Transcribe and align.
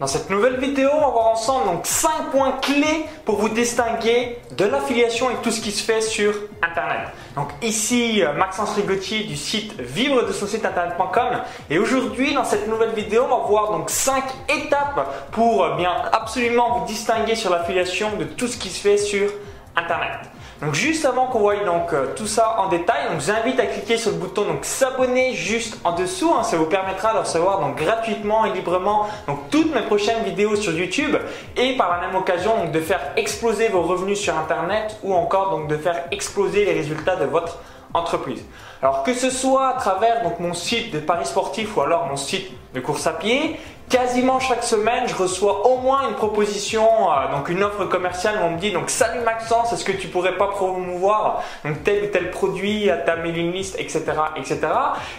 Dans 0.00 0.06
cette 0.06 0.30
nouvelle 0.30 0.56
vidéo, 0.56 0.88
on 0.94 1.00
va 1.00 1.08
voir 1.08 1.26
ensemble 1.26 1.66
donc 1.66 1.84
5 1.84 2.30
points 2.32 2.52
clés 2.62 3.04
pour 3.26 3.36
vous 3.36 3.50
distinguer 3.50 4.38
de 4.56 4.64
l'affiliation 4.64 5.28
et 5.28 5.34
tout 5.42 5.50
ce 5.50 5.60
qui 5.60 5.72
se 5.72 5.84
fait 5.84 6.00
sur 6.00 6.32
Internet. 6.62 7.08
Donc 7.34 7.50
ici 7.60 8.22
euh, 8.22 8.32
Maxence 8.32 8.74
Rigotier 8.76 9.24
du 9.24 9.36
site 9.36 9.78
vivre 9.78 10.26
de 10.26 10.32
son 10.32 10.46
site 10.46 10.64
internet.com 10.64 11.42
et 11.68 11.78
aujourd'hui 11.78 12.32
dans 12.32 12.44
cette 12.44 12.66
nouvelle 12.66 12.94
vidéo, 12.94 13.24
on 13.30 13.40
va 13.42 13.46
voir 13.46 13.72
donc 13.72 13.90
5 13.90 14.24
étapes 14.48 15.28
pour 15.32 15.64
euh, 15.64 15.76
bien 15.76 15.92
absolument 16.12 16.78
vous 16.78 16.86
distinguer 16.86 17.34
sur 17.34 17.50
l'affiliation 17.50 18.16
de 18.16 18.24
tout 18.24 18.46
ce 18.46 18.56
qui 18.56 18.70
se 18.70 18.80
fait 18.80 18.96
sur 18.96 19.30
Internet. 19.76 20.20
Donc 20.62 20.74
juste 20.74 21.06
avant 21.06 21.26
qu'on 21.26 21.38
voie 21.38 21.56
donc 21.64 21.92
euh, 21.94 22.08
tout 22.14 22.26
ça 22.26 22.56
en 22.58 22.68
détail, 22.68 23.08
donc 23.08 23.20
vous 23.20 23.30
invite 23.30 23.58
à 23.58 23.64
cliquer 23.64 23.96
sur 23.96 24.10
le 24.10 24.18
bouton 24.18 24.44
donc 24.44 24.66
s'abonner 24.66 25.32
juste 25.32 25.78
en 25.84 25.92
dessous. 25.92 26.30
Hein. 26.36 26.42
ça 26.42 26.58
vous 26.58 26.66
permettra 26.66 27.14
de 27.14 27.18
recevoir 27.20 27.60
donc 27.60 27.76
gratuitement 27.76 28.44
et 28.44 28.52
librement 28.52 29.06
toutes 29.50 29.74
mes 29.74 29.80
prochaines 29.80 30.22
vidéos 30.22 30.56
sur 30.56 30.72
YouTube 30.72 31.16
et 31.56 31.76
par 31.78 31.90
la 31.90 32.06
même 32.06 32.14
occasion 32.14 32.68
de 32.70 32.80
faire 32.80 33.00
exploser 33.16 33.68
vos 33.68 33.80
revenus 33.80 34.20
sur 34.20 34.36
Internet 34.36 34.98
ou 35.02 35.14
encore 35.14 35.50
donc 35.50 35.68
de 35.68 35.78
faire 35.78 36.04
exploser 36.10 36.66
les 36.66 36.74
résultats 36.74 37.16
de 37.16 37.24
votre 37.24 37.58
entreprise. 37.94 38.44
Alors 38.82 39.02
que 39.02 39.14
ce 39.14 39.30
soit 39.30 39.68
à 39.68 39.72
travers 39.74 40.22
mon 40.40 40.52
site 40.52 40.92
de 40.92 41.00
paris 41.00 41.26
sportif 41.26 41.76
ou 41.76 41.80
alors 41.80 42.06
mon 42.06 42.16
site 42.16 42.50
de 42.74 42.80
course 42.80 43.06
à 43.06 43.12
pied, 43.12 43.58
quasiment 43.90 44.38
chaque 44.38 44.62
semaine, 44.62 45.06
je 45.08 45.16
reçois 45.16 45.66
au 45.66 45.78
moins 45.78 46.08
une 46.08 46.14
proposition, 46.14 46.86
euh, 47.10 47.36
donc 47.36 47.48
une 47.48 47.62
offre 47.62 47.84
commerciale 47.86 48.36
où 48.40 48.46
on 48.46 48.50
me 48.52 48.58
dit 48.58 48.70
donc 48.70 48.88
salut 48.88 49.20
Maxence, 49.20 49.72
est-ce 49.72 49.84
que 49.84 49.92
tu 49.92 50.06
pourrais 50.06 50.38
pas 50.38 50.46
promouvoir 50.46 51.42
donc 51.64 51.82
tel 51.82 52.04
ou 52.04 52.06
tel 52.06 52.30
produit 52.30 52.88
à 52.88 52.96
ta 52.96 53.16
mailing 53.16 53.52
list, 53.52 53.74
etc., 53.78 54.04
etc. 54.36 54.60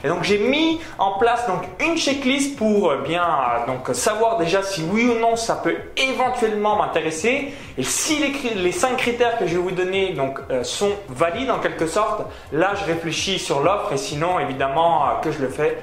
Et 0.05 0.07
donc 0.07 0.23
j'ai 0.23 0.39
mis 0.39 0.80
en 0.97 1.20
place 1.20 1.45
donc 1.47 1.63
une 1.81 1.97
checklist 1.97 2.57
pour 2.57 2.91
euh, 2.91 3.02
bien 3.05 3.23
euh, 3.23 3.67
donc 3.67 3.94
savoir 3.94 4.38
déjà 4.38 4.63
si 4.63 4.83
oui 4.89 5.05
ou 5.05 5.19
non 5.19 5.35
ça 5.35 5.55
peut 5.55 5.75
éventuellement 5.97 6.77
m'intéresser 6.77 7.53
et 7.77 7.83
si 7.83 8.19
les, 8.19 8.53
les 8.55 8.72
cinq 8.72 8.95
critères 8.95 9.38
que 9.38 9.47
je 9.47 9.55
vais 9.55 9.61
vous 9.61 9.72
donner 9.72 10.14
donc 10.14 10.39
sont 10.64 10.92
valides 11.09 11.52
en 11.52 11.59
quelque 11.59 11.88
sorte, 11.88 12.22
là 12.53 12.72
je 12.75 12.86
réfléchis 12.86 13.38
sur 13.38 13.61
l'offre 13.61 13.92
et 13.92 13.97
sinon 13.97 14.39
évidemment 14.39 15.19
que 15.22 15.31
je 15.31 15.39
le 15.39 15.49
fais 15.49 15.77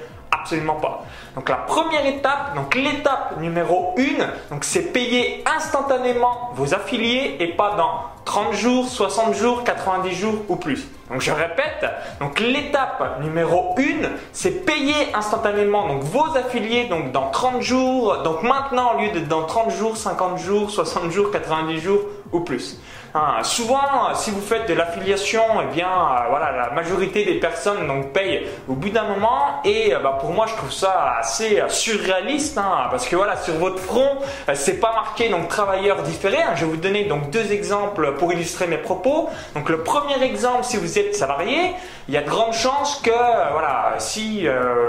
Absolument 0.48 0.76
pas. 0.76 1.04
Donc 1.34 1.50
la 1.50 1.56
première 1.56 2.06
étape, 2.06 2.54
donc 2.54 2.74
l'étape 2.74 3.38
numéro 3.38 3.94
1, 3.98 4.54
donc 4.54 4.64
c'est 4.64 4.94
payer 4.94 5.44
instantanément 5.44 6.52
vos 6.54 6.72
affiliés 6.72 7.36
et 7.38 7.48
pas 7.48 7.74
dans 7.76 8.17
30 8.28 8.52
jours, 8.52 8.86
60 8.86 9.34
jours, 9.34 9.64
90 9.64 10.14
jours 10.14 10.34
ou 10.50 10.56
plus. 10.56 10.86
Donc 11.10 11.22
je 11.22 11.32
répète, 11.32 11.86
donc 12.20 12.38
l'étape 12.38 13.22
numéro 13.22 13.74
1, 13.78 14.06
c'est 14.32 14.66
payer 14.66 15.14
instantanément 15.14 15.88
donc 15.88 16.02
vos 16.02 16.36
affiliés 16.36 16.84
donc 16.88 17.10
dans 17.10 17.30
30 17.30 17.62
jours, 17.62 18.18
donc 18.18 18.42
maintenant 18.42 18.92
au 18.94 19.00
lieu 19.00 19.18
de 19.18 19.20
dans 19.20 19.44
30 19.44 19.70
jours, 19.70 19.96
50 19.96 20.36
jours, 20.36 20.70
60 20.70 21.10
jours, 21.10 21.30
90 21.30 21.80
jours 21.80 22.00
ou 22.30 22.40
plus. 22.40 22.78
Hein, 23.14 23.42
souvent, 23.42 24.14
si 24.14 24.30
vous 24.30 24.40
faites 24.40 24.68
de 24.68 24.74
l'affiliation, 24.74 25.42
eh 25.62 25.74
bien, 25.74 25.88
euh, 25.88 26.28
voilà, 26.28 26.52
la 26.52 26.70
majorité 26.70 27.24
des 27.24 27.40
personnes 27.40 27.86
donc 27.86 28.12
payent 28.12 28.46
au 28.68 28.74
bout 28.74 28.90
d'un 28.90 29.04
moment. 29.04 29.62
Et 29.64 29.94
euh, 29.94 29.98
bah, 30.00 30.18
pour 30.20 30.30
moi, 30.30 30.44
je 30.46 30.54
trouve 30.54 30.70
ça 30.70 31.16
assez 31.18 31.58
euh, 31.58 31.68
surréaliste, 31.70 32.58
hein, 32.58 32.88
parce 32.90 33.08
que 33.08 33.16
voilà, 33.16 33.36
sur 33.36 33.54
votre 33.54 33.78
front, 33.78 34.18
c'est 34.52 34.78
pas 34.78 34.92
marqué 34.92 35.30
donc 35.30 35.48
travailleurs 35.48 36.02
différés. 36.02 36.42
Hein. 36.42 36.52
Je 36.54 36.66
vais 36.66 36.70
vous 36.70 36.76
donner 36.76 37.04
donc 37.04 37.30
deux 37.30 37.50
exemples 37.50 38.14
pour 38.18 38.32
illustrer 38.32 38.66
mes 38.66 38.78
propos. 38.78 39.28
Donc 39.54 39.68
le 39.68 39.78
premier 39.78 40.22
exemple, 40.22 40.64
si 40.64 40.76
vous 40.76 40.98
êtes 40.98 41.14
salarié, 41.14 41.74
il 42.08 42.14
y 42.14 42.16
a 42.16 42.22
de 42.22 42.28
grandes 42.28 42.54
chances 42.54 43.00
que 43.02 43.10
voilà, 43.10 43.94
si 43.98 44.46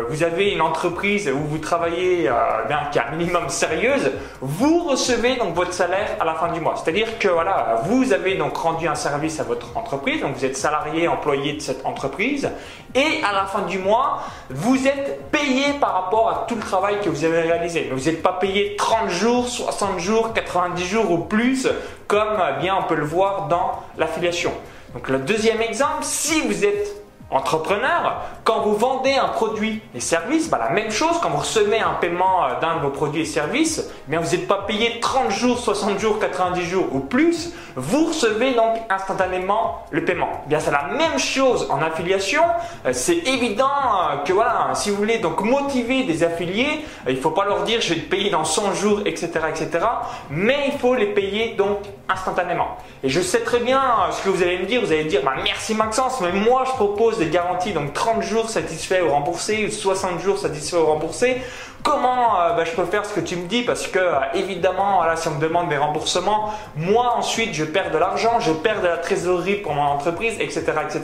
vous 0.10 0.24
avez 0.24 0.52
une 0.52 0.62
entreprise 0.62 1.30
où 1.30 1.48
vous 1.48 1.58
travaillez 1.58 2.30
bien 2.68 2.80
qui 2.92 3.00
un 3.00 3.16
minimum 3.16 3.50
sérieuse, 3.50 4.12
vous 4.42 4.84
recevez 4.84 5.36
donc 5.36 5.54
votre 5.54 5.74
salaire 5.74 6.18
à 6.20 6.26
la 6.26 6.34
fin 6.36 6.52
du 6.52 6.60
mois. 6.60 6.76
C'est-à-dire 6.76 7.20
que 7.20 7.28
voilà, 7.28 7.82
vous 7.86 8.14
avez 8.14 8.36
donc 8.36 8.56
rendu 8.58 8.88
un 8.88 8.96
service 8.96 9.40
à 9.40 9.44
votre 9.44 9.76
entreprise, 9.78 10.22
donc 10.22 10.36
vous 10.36 10.46
êtes 10.46 10.58
salarié, 10.58 11.08
employé 11.08 11.54
de 11.54 11.62
cette 11.62 11.86
entreprise, 11.86 12.50
et 12.96 13.24
à 13.24 13.34
la 13.34 13.46
fin 13.46 13.62
du 13.64 13.78
mois, 13.80 14.24
vous 14.50 14.88
êtes 14.88 15.30
payé 15.32 15.74
par 15.80 15.94
rapport 15.94 16.30
à 16.30 16.46
tout 16.48 16.56
le 16.56 16.62
travail 16.62 17.00
que 17.02 17.10
vous 17.10 17.24
avez 17.24 17.42
réalisé. 17.42 17.90
vous 17.92 18.06
n'êtes 18.06 18.24
pas 18.24 18.34
payé 18.34 18.76
30 18.76 19.10
jours, 19.10 19.48
60 19.48 20.00
jours, 20.00 20.34
90 20.34 20.86
jours 20.86 21.12
ou 21.12 21.20
plus, 21.20 21.68
comme 22.08 22.42
eh 22.50 22.62
bien 22.62 22.76
on 22.80 22.88
peut 22.88 22.96
le 22.96 23.06
voir 23.06 23.19
dans 23.50 23.84
l'affiliation. 23.98 24.52
Donc 24.94 25.10
le 25.10 25.20
deuxième 25.20 25.62
exemple, 25.62 26.04
si 26.04 26.42
vous 26.42 26.66
êtes 26.66 26.99
entrepreneur, 27.32 28.24
quand 28.44 28.62
vous 28.62 28.76
vendez 28.76 29.14
un 29.14 29.28
produit 29.28 29.82
et 29.94 30.00
service, 30.00 30.50
bah, 30.50 30.60
la 30.60 30.72
même 30.72 30.92
chose, 30.92 31.20
quand 31.22 31.30
vous 31.30 31.38
recevez 31.38 31.80
un 31.80 31.94
paiement 32.02 32.46
euh, 32.46 32.60
d'un 32.60 32.78
de 32.78 32.82
vos 32.82 32.90
produits 32.90 33.22
et 33.22 33.26
services, 33.26 33.88
eh 34.08 34.12
bien 34.12 34.20
vous 34.20 34.36
n'êtes 34.36 34.48
pas 34.48 34.64
payé 34.68 35.00
30 35.00 35.30
jours, 35.30 35.60
60 35.60 36.00
jours, 36.00 36.20
90 36.20 36.66
jours 36.66 36.88
ou 36.92 37.00
plus, 37.00 37.54
vous 37.76 38.06
recevez 38.08 38.54
donc 38.54 38.78
instantanément 38.90 39.86
le 39.92 40.04
paiement. 40.04 40.42
Eh 40.46 40.50
bien 40.50 40.60
c'est 40.60 40.72
la 40.72 40.88
même 40.98 41.20
chose 41.20 41.68
en 41.70 41.82
affiliation. 41.82 42.42
Euh, 42.86 42.94
c'est 42.94 43.18
évident 43.28 43.68
euh, 43.68 44.18
que 44.26 44.34
voilà, 44.34 44.72
si 44.74 44.90
vous 44.90 44.96
voulez 44.96 45.20
donc 45.20 45.42
motiver 45.42 46.04
des 46.04 46.24
affiliés, 46.24 46.86
il 47.08 47.16
ne 47.16 47.22
faut 47.22 47.32
pas 47.32 47.46
leur 47.46 47.64
dire 47.64 47.82
je 47.82 47.94
vais 47.94 48.00
te 48.02 48.10
payer 48.10 48.32
dans 48.32 48.44
100 48.44 48.74
jours, 48.74 49.02
etc., 49.06 49.30
etc. 49.50 49.86
Mais 50.32 50.72
il 50.74 50.80
faut 50.80 50.96
les 50.96 51.08
payer 51.08 51.54
donc 51.54 51.80
instantanément. 52.08 52.78
Et 53.04 53.10
je 53.10 53.22
sais 53.22 53.42
très 53.42 53.60
bien 53.60 53.82
ce 54.12 54.24
que 54.24 54.30
vous 54.30 54.42
allez 54.42 54.58
me 54.58 54.66
dire. 54.66 54.82
Vous 54.82 54.92
allez 54.92 55.04
me 55.04 55.10
dire 55.10 55.22
bah, 55.24 55.34
merci 55.44 55.76
Maxence, 55.76 56.22
mais 56.22 56.32
moi 56.32 56.64
je 56.66 56.72
propose 56.72 57.19
des 57.20 57.28
garanties, 57.28 57.74
donc 57.74 57.94
30 57.94 58.22
jours 58.22 58.50
satisfaits 58.50 59.02
ou 59.06 59.10
remboursés, 59.10 59.70
60 59.70 60.20
jours 60.20 60.38
satisfaits 60.38 60.78
ou 60.78 60.86
remboursés. 60.86 61.42
Comment 61.82 62.42
euh, 62.42 62.54
bah, 62.56 62.66
je 62.66 62.72
peux 62.72 62.86
faire 62.86 63.06
ce 63.06 63.14
que 63.14 63.22
tu 63.22 63.38
me 63.38 63.48
dis? 63.48 63.64
Parce 63.64 63.88
que 63.88 64.00
euh, 64.00 64.20
évidemment, 64.34 65.02
si 65.16 65.28
on 65.30 65.36
me 65.36 65.40
demande 65.40 65.70
des 65.70 65.78
remboursements, 65.78 66.54
moi 66.76 67.16
ensuite 67.16 67.54
je 67.54 67.64
perds 67.64 67.92
de 67.92 67.98
l'argent, 67.98 68.40
je 68.40 68.52
perds 68.52 68.82
de 68.82 68.88
la 68.88 68.98
trésorerie 68.98 69.56
pour 69.56 69.74
mon 69.74 69.84
entreprise, 69.84 70.36
etc., 70.40 70.64
etc. 70.84 71.02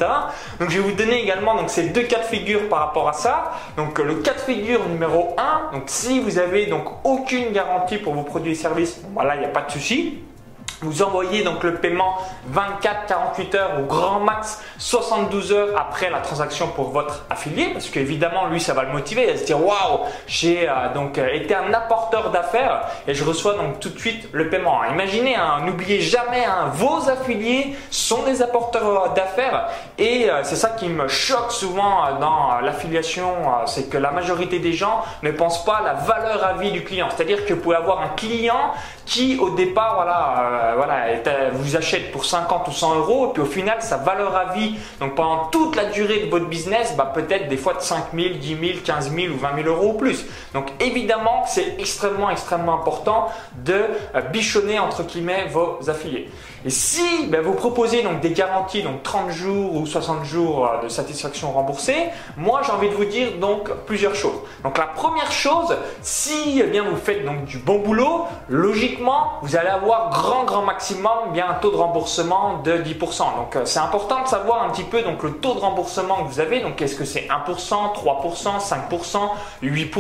Donc 0.60 0.70
je 0.70 0.80
vais 0.80 0.90
vous 0.90 0.96
donner 0.96 1.22
également 1.22 1.56
donc 1.56 1.70
ces 1.70 1.90
deux 1.90 2.04
cas 2.04 2.20
de 2.20 2.26
figure 2.26 2.68
par 2.68 2.80
rapport 2.80 3.08
à 3.08 3.14
ça. 3.14 3.54
Donc 3.78 4.00
le 4.00 4.16
cas 4.16 4.34
de 4.34 4.40
figure 4.40 4.88
numéro 4.90 5.36
1, 5.38 5.78
donc 5.78 5.84
si 5.88 6.20
vous 6.20 6.40
avez 6.40 6.66
donc 6.66 6.86
aucune 7.06 7.52
garantie 7.52 7.98
pour 7.98 8.14
vos 8.14 8.24
produits 8.24 8.52
et 8.52 8.56
services, 8.56 9.02
voilà, 9.14 9.36
il 9.36 9.40
n'y 9.40 9.46
a 9.46 9.50
pas 9.50 9.62
de 9.62 9.72
souci. 9.72 10.20
Vous 10.86 11.02
envoyez 11.02 11.44
donc 11.44 11.64
le 11.64 11.74
paiement 11.76 12.16
24-48 12.54 13.56
heures 13.56 13.72
ou 13.82 13.86
grand 13.86 14.20
max 14.20 14.62
72 14.78 15.52
heures 15.52 15.70
après 15.76 16.12
la 16.12 16.20
transaction 16.20 16.68
pour 16.68 16.90
votre 16.90 17.26
affilié 17.28 17.70
parce 17.74 17.90
qu'évidemment 17.90 18.46
lui 18.46 18.60
ça 18.60 18.76
va 18.76 18.84
le 18.84 18.92
motiver 18.92 19.32
à 19.32 19.36
se 19.36 19.46
dire 19.46 19.60
waouh 19.60 20.02
j'ai 20.28 20.70
euh, 20.70 20.94
donc 20.94 21.18
euh, 21.18 21.34
été 21.34 21.56
un 21.56 21.74
apporteur 21.74 22.30
d'affaires 22.30 22.82
et 23.08 23.16
je 23.16 23.24
reçois 23.24 23.54
donc 23.54 23.80
tout 23.80 23.90
de 23.90 23.98
suite 23.98 24.30
le 24.32 24.48
paiement. 24.48 24.84
Imaginez, 24.84 25.36
hein, 25.36 25.62
n'oubliez 25.66 26.02
jamais 26.02 26.46
hein, 26.46 26.70
vos 26.74 27.10
affiliés 27.10 27.76
sont 27.90 28.22
des 28.22 28.44
apporteurs 28.44 29.14
d'affaires 29.16 29.70
et 29.98 30.30
euh, 30.30 30.44
c'est 30.44 30.56
ça 30.56 30.70
qui 30.70 30.88
me 30.88 31.08
choque 31.08 31.52
souvent 31.52 32.20
dans 32.20 32.60
l'affiliation, 32.62 33.34
c'est 33.66 33.90
que 33.90 33.98
la 33.98 34.12
majorité 34.12 34.60
des 34.60 34.74
gens 34.74 35.04
ne 35.24 35.32
pensent 35.32 35.66
pas 35.66 35.78
à 35.78 35.82
la 35.82 35.94
valeur 35.94 36.44
à 36.44 36.54
vie 36.54 36.72
du 36.72 36.84
client. 36.84 37.08
C'est-à-dire 37.16 37.44
que 37.46 37.56
vous 37.56 37.62
pouvez 37.62 37.76
avoir 37.76 38.02
un 38.02 38.10
client 38.10 38.74
qui 39.06 39.38
au 39.38 39.52
départ 39.52 39.96
voilà 39.96 40.36
euh, 40.40 40.74
voilà, 40.76 41.52
vous 41.54 41.76
achète 41.76 42.12
pour 42.12 42.26
50 42.26 42.68
ou 42.68 42.72
100 42.72 42.96
euros, 42.96 43.30
et 43.30 43.34
puis 43.34 43.42
au 43.42 43.46
final, 43.46 43.78
sa 43.82 43.98
valeur 43.98 44.36
à 44.36 44.54
vie, 44.54 44.76
donc 45.00 45.16
pendant 45.16 45.46
toute 45.46 45.76
la 45.76 45.86
durée 45.86 46.26
de 46.26 46.30
votre 46.30 46.48
business, 46.48 46.96
bah, 46.98 47.12
peut-être 47.14 47.48
des 47.48 47.58
fois 47.58 47.74
de 47.74 47.82
5 47.82 48.06
000, 48.14 48.36
10 48.36 48.48
000, 48.48 48.62
15 48.84 49.12
000 49.12 49.34
ou 49.34 49.38
20 49.38 49.64
000 49.64 49.68
euros 49.68 49.92
ou 49.92 49.94
plus. 49.94 50.26
Donc 50.54 50.72
évidemment, 50.80 51.44
c'est 51.48 51.76
extrêmement, 51.80 52.30
extrêmement 52.30 52.76
important 52.76 53.30
de 53.64 53.74
euh, 54.16 54.22
bichonner 54.32 54.80
entre 54.80 55.04
guillemets 55.04 55.48
vos 55.52 55.80
affiliés. 55.88 56.30
Et 56.66 56.72
si 56.72 57.28
ben, 57.28 57.42
vous 57.42 57.54
proposez 57.54 58.02
donc 58.02 58.22
des 58.22 58.32
garanties, 58.32 58.82
donc 58.82 59.04
30 59.04 59.30
jours 59.30 59.76
ou 59.76 59.86
60 59.86 60.26
jours 60.26 60.66
euh, 60.66 60.84
de 60.84 60.90
satisfaction 60.90 61.52
remboursée, 61.52 62.08
moi 62.38 62.62
j'ai 62.66 62.72
envie 62.72 62.90
de 62.90 62.96
vous 62.96 63.06
dire 63.06 63.34
donc 63.40 63.70
plusieurs 63.86 64.16
choses. 64.16 64.40
Donc 64.64 64.80
la 64.80 64.88
première 64.88 65.32
chose, 65.32 65.78
si 66.02 66.60
eh 66.60 66.64
bien 66.64 66.84
vous 66.84 66.96
faites 66.96 67.24
donc 67.24 67.46
du 67.46 67.60
bon 67.60 67.78
boulot, 67.78 68.26
logiquement 68.50 69.34
vous 69.44 69.56
allez 69.56 69.70
avoir 69.70 70.10
grand 70.10 70.46
grand 70.46 70.64
maximum 70.64 71.34
bien 71.34 71.48
un 71.48 71.54
taux 71.54 71.70
de 71.70 71.76
remboursement 71.76 72.64
de 72.64 72.72
10%. 72.72 73.36
Donc 73.36 73.56
euh, 73.56 73.66
c'est 73.66 73.78
important 73.78 74.24
de 74.24 74.28
savoir 74.28 74.64
un 74.64 74.72
petit 74.72 74.86
peu 74.86 75.04
donc 75.04 75.22
le 75.22 75.34
taux 75.34 75.54
de 75.54 75.60
remboursement 75.60 76.24
que 76.24 76.30
vous 76.30 76.40
avez. 76.40 76.62
Donc 76.62 76.82
est-ce 76.82 76.96
que 76.96 77.06
c'est 77.06 77.28
1%, 77.28 77.94
3%, 77.94 78.60
5%, 78.60 79.20
8%, 79.62 79.92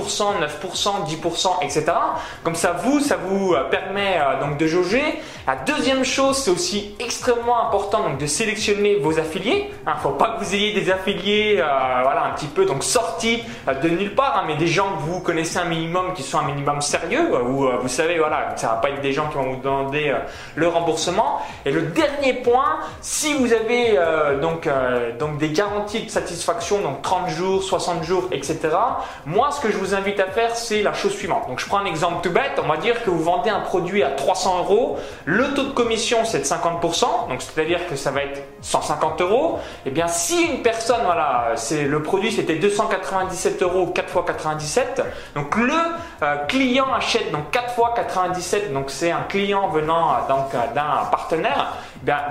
9%, 0.41 1.05
10%, 1.05 1.49
etc. 1.61 1.85
Comme 2.43 2.55
ça 2.55 2.71
vous, 2.71 3.01
ça 3.01 3.17
vous 3.17 3.53
euh, 3.53 3.69
permet 3.69 4.19
donc 4.41 4.57
de 4.57 4.65
jauger. 4.65 5.21
La 5.47 5.57
deuxième 5.57 6.03
chose, 6.03 6.37
c'est 6.37 6.49
aussi 6.49 6.95
extrêmement 6.99 7.67
important 7.67 8.01
donc, 8.01 8.17
de 8.17 8.25
sélectionner 8.25 8.95
vos 8.95 9.19
affiliés. 9.19 9.69
Il 9.85 9.93
ne 9.93 9.99
faut 9.99 10.09
pas 10.09 10.29
que 10.29 10.43
vous 10.43 10.55
ayez 10.55 10.73
des 10.73 10.89
affiliés 10.89 11.57
euh, 11.59 12.01
voilà, 12.01 12.25
un 12.25 12.31
petit 12.31 12.47
peu 12.47 12.65
donc, 12.65 12.83
sortis 12.83 13.43
euh, 13.67 13.75
de 13.75 13.87
nulle 13.89 14.15
part, 14.15 14.37
hein, 14.37 14.45
mais 14.47 14.55
des 14.55 14.65
gens 14.65 14.87
que 14.95 15.03
vous 15.03 15.19
connaissez 15.19 15.59
un 15.59 15.65
minimum, 15.65 16.13
qui 16.15 16.23
sont 16.23 16.39
un 16.39 16.47
minimum 16.47 16.81
sérieux, 16.81 17.29
euh, 17.31 17.43
où 17.43 17.69
vous 17.79 17.87
savez, 17.87 18.17
voilà, 18.17 18.55
ça 18.55 18.69
va 18.69 18.73
pas 18.77 18.89
être 18.89 19.01
des 19.01 19.13
gens 19.13 19.27
qui 19.27 19.35
vont 19.35 19.53
vous 19.53 19.61
demander 19.61 20.15
le 20.55 20.67
remboursement. 20.67 21.41
Et 21.63 21.71
le 21.71 21.83
dernier 21.83 22.33
point, 22.33 22.79
si 23.01 23.35
vous 23.35 23.53
avez 23.53 23.99
donc, 24.41 24.67
donc 25.19 25.37
des 25.37 25.49
garanties 25.49 26.05
de 26.05 26.09
satisfaction, 26.09 26.81
donc 26.81 27.03
30 27.03 27.29
jours, 27.29 27.61
60 27.61 28.03
jours, 28.03 28.27
etc. 28.31 28.59
Moi, 29.27 29.51
ce 29.51 29.61
que 29.61 29.71
je 29.71 29.77
vous 29.77 29.93
invite 29.93 30.19
à 30.19 30.25
faire, 30.25 30.55
c'est 30.55 30.81
la 30.81 30.93
chose 30.93 31.13
suivante. 31.13 31.47
Donc 31.47 31.59
je 31.59 31.67
prends 31.67 31.79
un 31.79 31.85
exemple 31.85 32.21
tout 32.23 32.33
bête. 32.33 32.59
On 32.63 32.67
va 32.67 32.77
dire 32.77 33.03
que 33.03 33.09
vous 33.11 33.23
vendez 33.23 33.51
un 33.51 33.59
produit 33.59 34.01
à 34.01 34.09
300 34.09 34.59
euros. 34.59 34.97
Taux 35.53 35.63
de 35.63 35.71
commission, 35.71 36.19
c'est 36.23 36.39
de 36.39 36.43
50%. 36.45 37.29
Donc 37.29 37.41
c'est-à-dire 37.41 37.87
que 37.87 37.95
ça 37.95 38.11
va 38.11 38.23
être 38.23 38.41
150 38.61 39.21
euros. 39.21 39.59
Et 39.85 39.89
eh 39.89 39.91
bien, 39.91 40.07
si 40.07 40.43
une 40.43 40.61
personne, 40.61 41.01
voilà, 41.03 41.51
c'est 41.55 41.83
le 41.83 42.01
produit, 42.01 42.31
c'était 42.31 42.55
297 42.55 43.61
euros 43.61 43.87
4 43.87 44.09
fois 44.09 44.23
97. 44.25 45.03
Donc 45.35 45.55
le 45.55 45.73
euh, 46.23 46.35
client 46.47 46.93
achète 46.93 47.31
donc 47.31 47.51
4 47.51 47.73
fois 47.75 47.93
97. 47.95 48.73
Donc 48.73 48.89
c'est 48.89 49.11
un 49.11 49.23
client 49.27 49.67
venant 49.69 50.25
donc 50.27 50.51
d'un 50.73 51.05
partenaire. 51.11 51.73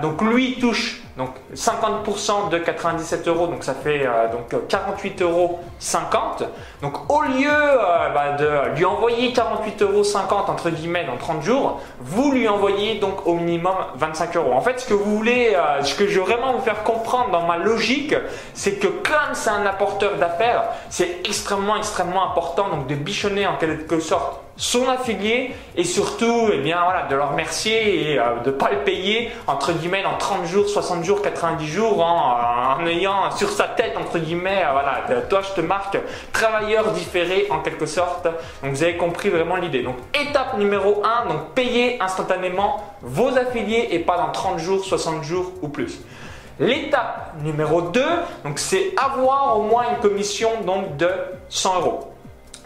Donc 0.03 0.23
lui 0.23 0.59
touche 0.59 1.01
donc 1.17 1.31
50% 1.55 2.51
de 2.51 2.59
97 2.59 3.29
euros, 3.29 3.47
donc 3.47 3.63
ça 3.63 3.75
fait 3.75 4.05
euh, 4.05 4.33
donc 4.33 4.67
48 4.69 5.23
euros 5.23 5.61
50. 5.79 6.43
Donc 6.83 7.09
au 7.09 7.23
lieu 7.23 7.49
euh, 7.49 8.09
bah, 8.13 8.33
de 8.33 8.77
lui 8.77 8.85
envoyer 8.85 9.33
48 9.33 9.83
euros 9.83 10.03
50 10.03 10.49
entre 10.49 10.71
guillemets 10.71 11.05
dans 11.05 11.17
30 11.17 11.43
jours, 11.43 11.81
vous 12.01 12.33
lui 12.33 12.49
envoyez 12.49 12.97
donc 12.97 13.27
au 13.29 13.35
minimum 13.35 13.77
25 13.97 14.37
euros. 14.37 14.53
En 14.55 14.61
fait, 14.61 14.81
ce 14.81 14.87
que 14.89 14.95
vous 14.95 15.17
voulez, 15.17 15.55
euh, 15.55 15.83
ce 15.85 15.95
que 15.95 16.09
je 16.09 16.19
veux 16.19 16.27
vraiment 16.27 16.53
vous 16.53 16.63
faire 16.63 16.83
comprendre 16.83 17.31
dans 17.31 17.47
ma 17.47 17.59
logique, 17.59 18.15
c'est 18.53 18.81
que 18.81 18.89
comme 18.89 19.35
c'est 19.35 19.51
un 19.51 19.67
apporteur 19.67 20.17
d'affaires, 20.17 20.65
c'est 20.91 21.21
extrêmement 21.25 21.77
extrêmement 21.77 22.29
important 22.29 22.71
donc 22.71 22.89
de 22.89 22.97
bichonner 22.97 23.47
en 23.47 23.57
quelque 23.57 24.01
sorte 24.01 24.44
son 24.57 24.89
affilié 24.89 25.55
et 25.77 25.85
surtout 25.85 26.49
eh 26.53 26.59
bien, 26.59 26.79
voilà, 26.85 27.07
de 27.09 27.17
le 27.17 27.23
remercier 27.23 28.13
et 28.13 28.15
de 28.45 28.51
ne 28.51 28.55
pas 28.55 28.71
le 28.71 28.79
payer 28.79 29.31
entre 29.47 29.73
guillemets 29.73 30.03
dans 30.03 30.17
30 30.17 30.47
jours, 30.47 30.69
60 30.69 31.05
jours, 31.05 31.23
90 31.23 31.67
jours 31.67 32.05
en, 32.05 32.85
ayant 32.87 33.31
sur 33.33 33.51
sa 33.51 33.65
tête, 33.65 33.97
entre 33.97 34.19
guillemets, 34.19 34.63
euh, 35.11 35.21
toi 35.29 35.41
je 35.43 35.61
te 35.61 35.61
marque 35.61 35.99
travailleur 36.33 36.93
différé 36.93 37.47
en 37.51 37.61
quelque 37.61 37.87
sorte. 37.87 38.25
Donc 38.63 38.73
vous 38.73 38.83
avez 38.83 38.97
compris 38.97 39.29
vraiment 39.29 39.57
l'idée. 39.57 39.83
Donc 39.83 39.97
étape 40.15 40.57
numéro 40.59 41.03
1, 41.05 41.29
donc 41.29 41.55
payer 41.55 42.01
instantanément 42.01 42.95
vos 43.03 43.37
affiliés 43.37 43.89
et 43.91 43.99
pas 43.99 44.17
dans 44.17 44.31
30 44.31 44.59
jours, 44.59 44.85
60 44.85 45.25
jours 45.25 45.53
ou 45.63 45.69
plus. 45.69 46.01
L'étape 46.61 47.35
numéro 47.43 47.81
2, 47.83 48.01
donc 48.45 48.61
c'est 48.61 48.93
avoir 48.97 49.59
au 49.59 49.63
moins 49.63 49.85
une 49.91 50.01
commission 50.01 50.51
donc 50.65 50.97
de 50.97 51.11
100 51.49 51.81
euros. 51.81 52.14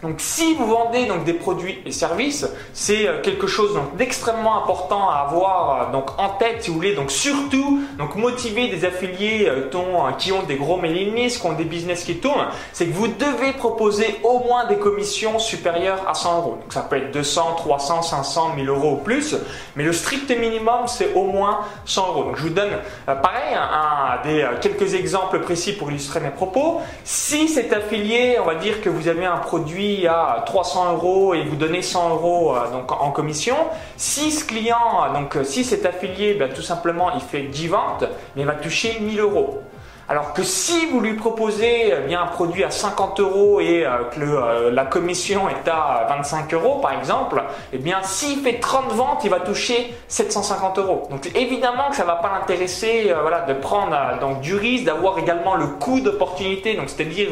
Donc 0.01 0.15
si 0.19 0.53
vous 0.53 0.65
vendez 0.65 1.07
donc 1.07 1.25
des 1.25 1.33
produits 1.33 1.79
et 1.85 1.91
services, 1.91 2.47
c'est 2.71 3.05
euh, 3.05 3.21
quelque 3.21 3.47
chose 3.47 3.77
d'extrêmement 3.97 4.63
important 4.63 5.09
à 5.09 5.27
avoir 5.27 5.89
euh, 5.89 5.91
donc 5.91 6.17
en 6.17 6.29
tête 6.29 6.63
si 6.63 6.69
vous 6.69 6.77
voulez. 6.77 6.95
Donc 6.95 7.11
surtout 7.11 7.81
donc 7.97 8.15
motiver 8.15 8.69
des 8.69 8.85
affiliés 8.85 9.47
euh, 9.49 9.69
qui 10.17 10.31
ont 10.31 10.43
des 10.43 10.55
gros 10.55 10.77
mailing 10.77 11.13
lists, 11.15 11.41
qui 11.41 11.47
ont 11.47 11.51
des 11.51 11.65
business 11.65 12.05
qui 12.05 12.15
tournent, 12.15 12.47
c'est 12.71 12.85
que 12.85 12.93
vous 12.93 13.09
devez 13.09 13.51
proposer 13.51 14.21
au 14.23 14.39
moins 14.39 14.67
des 14.67 14.77
commissions 14.77 15.37
supérieures 15.37 16.07
à 16.07 16.13
100 16.13 16.37
euros. 16.37 16.57
Donc 16.61 16.71
ça 16.71 16.81
peut 16.81 16.95
être 16.95 17.11
200, 17.11 17.55
300, 17.57 18.01
500, 18.01 18.53
1000 18.55 18.69
euros 18.69 18.93
ou 18.93 19.03
plus, 19.03 19.35
mais 19.75 19.83
le 19.83 19.91
strict 19.91 20.29
minimum 20.31 20.87
c'est 20.87 21.13
au 21.13 21.25
moins 21.25 21.59
100 21.83 22.07
euros. 22.07 22.23
Donc 22.23 22.37
je 22.37 22.43
vous 22.43 22.49
donne 22.53 22.71
pareil 23.05 23.53
un, 23.53 24.21
des 24.23 24.47
quelques 24.61 24.93
exemples 24.93 25.41
précis 25.41 25.73
pour 25.73 25.91
illustrer 25.91 26.21
mes 26.21 26.29
propos. 26.29 26.79
Si 27.03 27.49
cet 27.49 27.73
affilié, 27.73 28.37
on 28.39 28.45
va 28.45 28.55
dire 28.55 28.79
que 28.81 28.89
vous 28.89 29.09
avez 29.09 29.25
un 29.25 29.37
produit 29.37 29.88
à 30.07 30.43
300 30.45 30.93
euros 30.93 31.33
et 31.33 31.43
vous 31.43 31.55
donnez 31.55 31.81
100 31.81 32.09
euros 32.09 32.55
euh, 32.55 32.71
donc, 32.71 32.91
en 32.91 33.11
commission, 33.11 33.55
si 33.97 34.31
ce 34.31 34.45
client, 34.45 35.11
donc 35.13 35.37
si 35.43 35.63
cet 35.63 35.85
affilié, 35.85 36.33
ben, 36.33 36.51
tout 36.53 36.61
simplement, 36.61 37.11
il 37.13 37.21
fait 37.21 37.43
10 37.43 37.67
ventes, 37.67 38.05
il 38.35 38.45
va 38.45 38.53
toucher 38.53 38.99
1000 38.99 39.19
euros. 39.19 39.61
Alors 40.09 40.33
que 40.33 40.41
si 40.41 40.87
vous 40.87 41.01
lui 41.01 41.13
proposez 41.13 41.93
eh 41.95 42.07
bien 42.07 42.23
un 42.23 42.25
produit 42.25 42.63
à 42.63 42.71
50 42.71 43.19
euros 43.19 43.61
et 43.61 43.85
euh, 43.85 44.05
que 44.11 44.19
euh, 44.19 44.71
la 44.71 44.85
commission 44.85 45.47
est 45.49 45.69
à 45.69 46.07
25 46.09 46.51
euros 46.55 46.79
par 46.79 46.93
exemple, 46.93 47.43
eh 47.71 47.77
bien 47.77 47.99
s'il 48.01 48.39
fait 48.39 48.59
30 48.59 48.91
ventes, 48.93 49.21
il 49.23 49.29
va 49.29 49.39
toucher 49.39 49.93
750 50.07 50.79
euros. 50.79 51.07
Donc 51.11 51.29
évidemment 51.35 51.91
que 51.91 51.95
ça 51.95 52.01
ne 52.01 52.07
va 52.07 52.15
pas 52.15 52.31
l'intéresser 52.39 53.11
euh, 53.11 53.21
voilà, 53.21 53.41
de 53.41 53.53
prendre 53.53 53.95
donc, 54.19 54.41
du 54.41 54.55
risque, 54.55 54.85
d'avoir 54.85 55.19
également 55.19 55.53
le 55.53 55.67
coût 55.67 55.99
d'opportunité, 55.99 56.73
donc 56.73 56.89
c'est-à-dire 56.89 57.29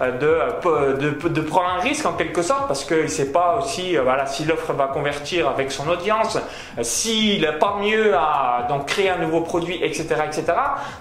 de, 0.00 1.28
de, 1.28 1.40
prendre 1.42 1.68
un 1.68 1.80
risque 1.80 2.06
en 2.06 2.14
quelque 2.14 2.40
sorte 2.40 2.66
parce 2.66 2.84
qu'il 2.86 3.02
ne 3.02 3.08
sait 3.08 3.30
pas 3.30 3.58
aussi 3.58 3.94
voilà, 3.96 4.24
si 4.24 4.46
l'offre 4.46 4.72
va 4.72 4.86
convertir 4.86 5.48
avec 5.48 5.70
son 5.70 5.86
audience, 5.88 6.38
s'il 6.80 7.42
n'a 7.42 7.52
pas 7.52 7.76
mieux 7.78 8.14
à 8.16 8.66
donc, 8.70 8.86
créer 8.86 9.10
un 9.10 9.18
nouveau 9.18 9.42
produit, 9.42 9.78
etc. 9.84 10.06
etc. 10.26 10.44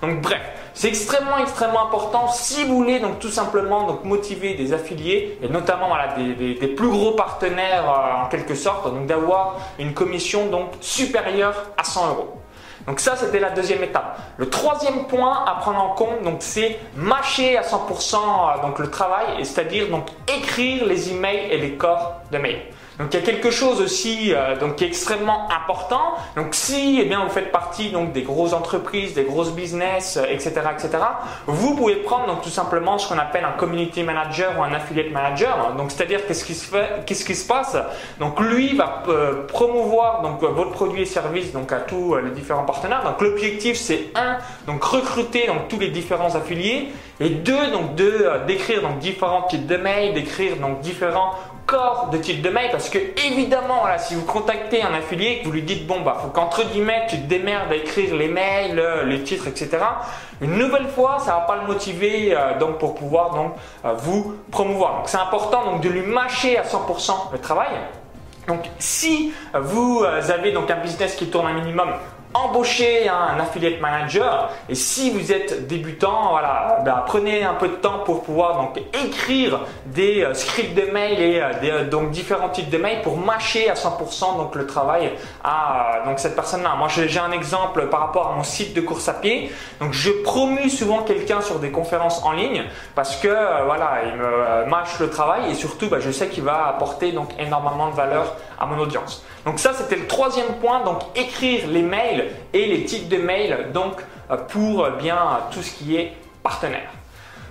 Donc 0.02 0.22
bref, 0.22 0.42
c'est 0.76 0.90
extrêmement, 0.90 1.38
extrêmement 1.38 1.88
important 1.88 2.28
si 2.28 2.66
vous 2.66 2.76
voulez 2.76 3.00
donc 3.00 3.20
tout 3.20 3.30
simplement 3.30 3.88
donc 3.88 4.04
motiver 4.04 4.56
des 4.56 4.74
affiliés 4.74 5.40
et 5.42 5.48
notamment 5.48 5.88
voilà, 5.88 6.16
des, 6.18 6.56
des, 6.56 6.68
plus 6.68 6.90
gros 6.90 7.14
partenaires 7.14 7.90
euh, 7.90 8.26
en 8.26 8.28
quelque 8.28 8.56
sorte, 8.56 8.94
donc 8.94 9.08
d'avoir 9.08 9.56
une 9.80 9.94
commission 9.94 10.48
donc 10.48 10.72
supérieure 10.82 11.56
à 11.78 11.84
100 11.86 12.10
euros. 12.10 12.42
Donc 12.88 13.00
ça, 13.00 13.16
c'était 13.16 13.40
la 13.40 13.50
deuxième 13.50 13.84
étape. 13.84 14.20
Le 14.38 14.50
troisième 14.50 15.06
point 15.08 15.44
à 15.48 15.56
prendre 15.56 15.80
en 15.80 15.96
compte, 15.96 16.22
donc 16.24 16.38
c'est 16.40 16.78
mâcher 16.96 17.58
à 17.58 17.62
100% 17.62 18.16
euh, 18.16 18.62
donc 18.62 18.78
le 18.78 18.92
travail, 18.92 19.26
c'est-à-dire 19.44 19.88
donc 19.90 20.08
écrire 20.28 20.86
les 20.86 21.10
emails 21.12 21.48
et 21.52 21.58
les 21.58 21.72
corps 21.76 22.16
de 22.32 22.38
mail. 22.38 22.60
Donc 23.00 23.14
il 23.14 23.20
y 23.20 23.24
a 23.24 23.26
quelque 23.26 23.52
chose 23.52 23.82
aussi 23.82 24.34
euh, 24.34 24.58
donc, 24.58 24.78
qui 24.78 24.86
est 24.86 24.88
extrêmement 24.88 25.50
important. 25.52 26.16
Donc 26.36 26.56
si 26.56 27.00
eh 27.02 27.06
bien, 27.06 27.24
vous 27.24 27.30
faites 27.30 27.52
partie 27.52 27.90
donc, 27.92 28.14
des 28.14 28.22
grosses 28.22 28.54
entreprises, 28.54 29.14
des 29.14 29.24
grosses 29.24 29.52
business, 29.52 30.18
etc., 30.30 30.54
euh, 30.58 30.72
etc., 30.72 31.04
vous 31.48 31.76
pouvez 31.76 31.96
prendre 31.98 32.28
donc, 32.28 32.42
tout 32.42 32.50
simplement 32.50 32.98
ce 32.98 33.08
qu'on 33.10 33.20
appelle 33.20 33.44
un 33.44 33.58
community 33.58 34.04
manager 34.04 34.58
ou 34.58 34.64
un 34.64 34.74
affiliate 34.74 35.12
manager. 35.12 35.74
Donc 35.78 35.92
c'est-à-dire 35.92 36.26
qu'est-ce 36.26 36.46
qui 36.46 36.56
se 36.56 36.68
fait, 36.68 37.04
qu'est-ce 37.06 37.26
qui 37.26 37.36
se 37.36 37.48
passe? 37.48 37.78
Donc 38.20 38.40
lui 38.40 38.76
va 38.76 39.04
euh, 39.08 39.46
promouvoir 39.48 40.22
donc 40.22 40.42
votre 40.42 40.72
produit 40.72 41.02
et 41.02 41.06
service 41.06 41.52
donc 41.52 41.72
à 41.72 41.80
tous 41.80 42.16
les 42.16 42.32
différents 42.32 42.64
partenaires. 42.64 43.04
Donc 43.04 43.22
l'objectif 43.22 43.78
c'est 43.78 44.12
un 44.16 44.38
donc 44.68 44.84
recruter 44.84 45.48
donc 45.48 45.68
tous 45.68 45.80
les 45.80 45.90
différents 45.90 46.36
affiliés 46.36 46.90
et 47.20 47.30
deux 47.30 47.72
donc 47.72 47.96
de 47.96 48.46
d'écrire 48.48 48.82
donc 48.82 49.00
différents 49.00 49.44
types 49.44 49.66
de 49.66 49.78
mails, 49.78 50.14
d'écrire 50.14 50.58
donc 50.58 50.82
différents 50.82 51.34
corps 51.66 52.10
de 52.12 52.18
type 52.18 52.42
de 52.42 52.50
mail 52.50 52.70
parce 52.72 52.90
que 52.90 53.00
évidemment 53.26 53.84
si 53.98 54.16
vous 54.16 54.26
contactez 54.26 54.84
un 54.84 54.94
affilié 54.94 55.40
que 55.40 55.46
vous 55.46 55.52
lui 55.52 55.64
dites 55.64 55.88
bon 55.88 56.02
bah 56.02 56.18
faut 56.22 56.30
qu'entre 56.30 56.64
guillemets 56.66 57.06
tu 57.10 57.18
te 57.18 57.28
démerdes 57.28 57.72
à 57.72 57.76
écrire 57.76 58.16
les 58.16 58.28
mails, 58.28 58.80
euh, 58.80 59.04
les 59.04 59.24
titres 59.24 59.48
etc. 59.48 59.78
Une 60.42 60.58
nouvelle 60.58 60.88
fois 60.88 61.18
ça 61.20 61.32
va 61.36 61.42
pas 61.42 61.58
le 61.58 61.68
motiver 61.68 62.36
euh, 62.36 62.58
donc 62.60 62.78
pour 62.78 62.96
pouvoir 62.96 63.34
donc 63.34 63.54
euh, 63.84 63.94
vous 63.94 64.36
promouvoir. 64.52 64.98
Donc 64.98 65.10
c'est 65.10 65.18
important 65.18 65.66
donc 65.66 65.82
de 65.82 65.90
lui 65.90 66.02
mâcher 66.02 66.58
à 66.58 66.64
100% 66.64 67.32
le 67.32 67.40
travail. 67.40 67.70
Donc 68.48 68.62
si 68.78 69.34
vous 69.56 70.04
avez 70.04 70.52
donc 70.52 70.70
un 70.70 70.76
business 70.76 71.16
qui 71.16 71.32
tourne 71.32 71.48
un 71.48 71.54
minimum 71.54 71.90
embaucher 72.36 73.08
un 73.08 73.40
affiliate 73.40 73.80
manager 73.80 74.52
et 74.68 74.76
si 74.76 75.10
vous 75.10 75.32
êtes 75.32 75.68
débutant, 75.68 76.32
voilà, 76.32 76.82
ben, 76.84 77.04
prenez 77.06 77.44
un 77.44 77.54
peu 77.54 77.70
de 77.70 77.76
temps 77.76 78.00
pour 78.00 78.24
pouvoir 78.24 78.58
donc 78.58 78.78
écrire 78.94 79.62
des 79.86 80.24
euh, 80.24 80.34
scripts 80.34 80.76
de 80.76 80.92
mail 80.92 81.22
et 81.22 81.42
euh, 81.42 81.52
euh, 81.64 81.90
donc 81.90 82.12
différents 82.12 82.50
types 82.50 82.70
de 82.70 82.78
mails 82.78 83.02
pour 83.02 83.18
mâcher 83.18 83.70
à 83.70 83.76
100% 83.76 84.38
donc 84.38 84.56
le 84.56 84.68
travail 84.68 85.14
à 85.44 86.02
donc 86.06 86.20
cette 86.20 86.36
personne-là. 86.36 86.76
Moi, 86.78 86.90
j'ai 86.90 87.20
un 87.20 87.32
exemple 87.32 87.88
par 87.88 88.02
rapport 88.02 88.28
à 88.28 88.36
mon 88.36 88.44
site 88.44 88.74
de 88.74 88.82
course 88.82 89.08
à 89.08 89.14
pied. 89.14 89.52
Donc, 89.80 89.94
je 89.94 90.12
promue 90.12 90.70
souvent 90.70 91.04
quelqu'un 91.04 91.42
sur 91.42 91.60
des 91.60 91.72
conférences 91.72 92.22
en 92.24 92.34
ligne 92.34 92.66
parce 92.96 93.16
que 93.16 93.64
voilà, 93.66 94.02
il 94.06 94.16
me 94.16 94.70
mâche 94.70 95.00
le 95.00 95.10
travail 95.10 95.52
et 95.52 95.54
surtout, 95.54 95.88
ben, 95.88 96.00
je 96.00 96.12
sais 96.12 96.28
qu'il 96.28 96.44
va 96.44 96.68
apporter 96.68 97.12
donc 97.14 97.30
énormément 97.40 97.90
de 97.90 97.96
valeur 97.96 98.36
à 98.60 98.66
mon 98.66 98.78
audience. 98.80 99.24
Donc 99.46 99.60
ça, 99.60 99.74
c'était 99.74 99.96
le 99.96 100.08
troisième 100.08 100.56
point. 100.62 100.84
Donc 100.84 101.02
écrire 101.16 101.68
les 101.68 101.82
mails 101.82 102.25
et 102.54 102.66
les 102.66 102.86
types 102.86 103.08
de 103.08 103.18
mails 103.18 103.68
donc 103.74 104.02
euh, 104.32 104.38
pour 104.38 104.90
bien 104.92 105.18
tout 105.52 105.62
ce 105.62 105.72
qui 105.72 105.96
est 105.96 106.14
partenaire. 106.44 106.90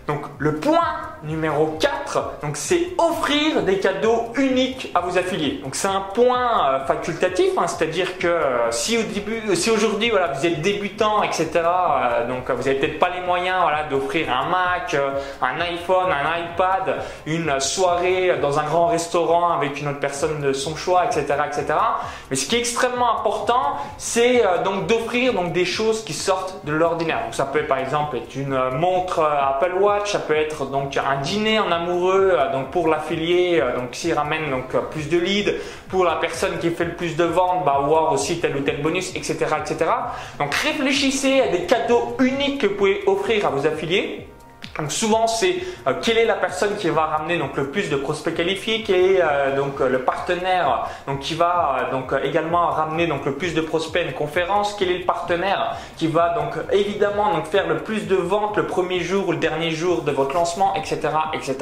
Donc 0.06 0.26
le 0.38 0.56
point 0.56 0.82
numéro 1.22 1.78
4, 1.80 2.40
donc 2.42 2.58
c'est 2.58 2.88
offrir 2.98 3.62
des 3.62 3.78
cadeaux 3.78 4.32
uniques 4.36 4.90
à 4.94 5.00
vos 5.00 5.16
affiliés. 5.16 5.60
Donc 5.62 5.74
c'est 5.74 5.88
un 5.88 6.02
point 6.12 6.68
euh, 6.68 6.84
facultatif, 6.84 7.52
hein, 7.56 7.66
c'est-à-dire 7.66 8.18
que 8.18 8.26
euh, 8.26 8.70
si 8.70 8.98
au 8.98 9.02
début, 9.02 9.56
si 9.56 9.70
aujourd'hui 9.70 10.10
vous 10.10 10.46
êtes 10.46 10.60
débutant, 10.60 11.22
etc. 11.22 11.50
Euh, 11.54 12.28
donc 12.28 12.50
vous 12.50 12.64
n'avez 12.64 12.74
peut-être 12.74 12.98
pas 12.98 13.08
les 13.14 13.22
moyens 13.22 13.56
voilà 13.62 13.84
d'offrir 13.84 14.28
un 14.30 14.50
Mac, 14.50 14.94
un 15.40 15.60
iPhone, 15.60 16.10
un 16.12 16.52
iPad, 16.52 16.96
une 17.24 17.58
soirée 17.58 18.36
dans 18.42 18.58
un 18.58 18.64
grand 18.64 18.88
restaurant 18.88 19.52
avec 19.52 19.80
une 19.80 19.88
autre 19.88 20.00
personne 20.00 20.42
de 20.42 20.52
son 20.52 20.76
choix, 20.76 21.06
etc., 21.06 21.24
etc. 21.46 21.78
Mais 22.28 22.36
ce 22.36 22.46
qui 22.46 22.56
est 22.56 22.58
extrêmement 22.58 23.20
important, 23.20 23.76
c'est 23.96 24.42
donc 24.64 24.86
d'offrir 24.86 25.32
des 25.44 25.64
choses 25.64 26.04
qui 26.04 26.12
sortent 26.12 26.64
de 26.64 26.72
l'ordinaire. 26.72 27.22
Donc 27.24 27.34
ça 27.34 27.46
peut 27.46 27.64
par 27.64 27.78
exemple 27.78 28.18
être 28.18 28.34
une 28.34 28.58
montre 28.70 29.20
Apple 29.20 29.72
Watch 29.80 29.93
ça 30.04 30.18
peut 30.18 30.36
être 30.36 30.66
donc 30.66 30.96
un 30.96 31.20
dîner 31.20 31.58
en 31.58 31.70
amoureux 31.70 32.32
eux, 32.32 32.52
donc 32.52 32.70
pour 32.70 32.88
l'affilié, 32.88 33.62
donc 33.76 33.88
s'il 33.92 34.14
ramène 34.14 34.50
donc 34.50 34.76
plus 34.90 35.08
de 35.08 35.18
leads, 35.18 35.52
pour 35.88 36.04
la 36.04 36.16
personne 36.16 36.58
qui 36.58 36.70
fait 36.70 36.84
le 36.84 36.94
plus 36.94 37.16
de 37.16 37.24
ventes, 37.24 37.64
bah, 37.64 37.76
avoir 37.78 38.12
aussi 38.12 38.40
tel 38.40 38.56
ou 38.56 38.60
tel 38.60 38.82
bonus, 38.82 39.14
etc., 39.14 39.34
etc. 39.60 39.90
Donc 40.38 40.54
réfléchissez 40.54 41.40
à 41.40 41.48
des 41.48 41.64
cadeaux 41.64 42.16
uniques 42.20 42.60
que 42.60 42.66
vous 42.66 42.74
pouvez 42.74 43.02
offrir 43.06 43.46
à 43.46 43.50
vos 43.50 43.66
affiliés. 43.66 44.26
Donc 44.78 44.90
souvent 44.90 45.28
c'est 45.28 45.58
euh, 45.86 45.94
quelle 46.02 46.18
est 46.18 46.24
la 46.24 46.34
personne 46.34 46.74
qui 46.76 46.88
va 46.88 47.02
ramener 47.02 47.38
donc 47.38 47.56
le 47.56 47.70
plus 47.70 47.90
de 47.90 47.96
prospects 47.96 48.34
qualifiés, 48.34 48.82
quel 48.84 48.96
est 48.96 49.20
euh, 49.22 49.54
donc 49.54 49.78
le 49.78 50.00
partenaire 50.00 50.88
donc 51.06 51.20
qui 51.20 51.34
va 51.34 51.76
euh, 51.78 51.92
donc 51.92 52.12
également 52.24 52.66
ramener 52.66 53.06
donc 53.06 53.24
le 53.24 53.34
plus 53.36 53.54
de 53.54 53.60
prospects 53.60 54.02
à 54.02 54.04
une 54.04 54.14
conférence, 54.14 54.74
quel 54.76 54.90
est 54.90 54.98
le 54.98 55.04
partenaire 55.04 55.76
qui 55.96 56.08
va 56.08 56.30
donc 56.30 56.54
évidemment 56.72 57.32
donc 57.32 57.46
faire 57.46 57.68
le 57.68 57.78
plus 57.78 58.08
de 58.08 58.16
ventes 58.16 58.56
le 58.56 58.66
premier 58.66 58.98
jour 58.98 59.28
ou 59.28 59.32
le 59.32 59.38
dernier 59.38 59.70
jour 59.70 60.02
de 60.02 60.10
votre 60.10 60.34
lancement, 60.34 60.74
etc., 60.74 60.98
etc. 61.32 61.56